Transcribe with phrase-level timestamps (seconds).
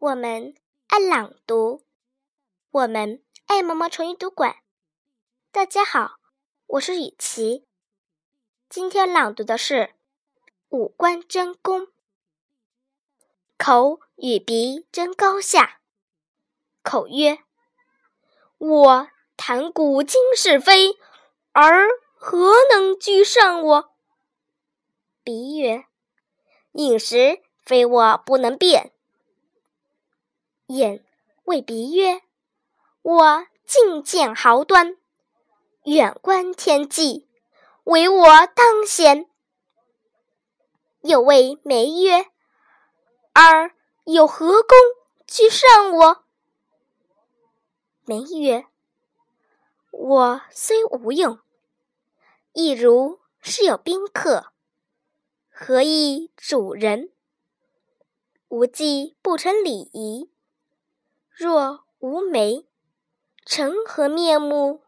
[0.00, 0.54] 我们
[0.86, 1.82] 爱朗读，
[2.70, 4.54] 我们爱毛毛虫阅读馆。
[5.50, 6.20] 大家好，
[6.68, 7.66] 我是雨琪。
[8.68, 9.74] 今天朗读的是
[10.68, 11.80] 《五官争功》。
[13.56, 15.80] 口与鼻争高下。
[16.84, 17.38] 口曰
[18.56, 20.96] ：“我谈古今是非，
[21.50, 23.90] 而何能居上我？”
[25.24, 25.86] 鼻曰
[26.70, 28.92] ：“饮食非我不能变。”
[30.68, 31.02] 眼
[31.44, 32.20] 谓鼻曰
[33.00, 34.98] ：“我近见豪端，
[35.84, 37.26] 远观天际，
[37.84, 39.30] 唯我当先。”
[41.00, 42.26] 又谓眉曰
[43.32, 44.76] ：“尔有何功
[45.26, 46.24] 居上我？”
[48.04, 48.66] 眉曰
[49.90, 51.40] ：“我虽无用，
[52.52, 54.52] 亦如是有宾客，
[55.48, 57.10] 何以主人？
[58.48, 60.30] 无计不成礼仪。”
[61.38, 62.66] 若无眉，
[63.44, 64.82] 成何面目？